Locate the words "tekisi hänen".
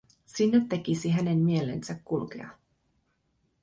0.69-1.37